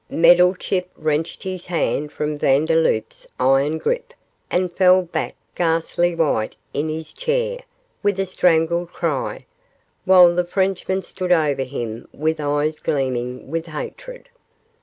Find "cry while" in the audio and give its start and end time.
8.91-10.33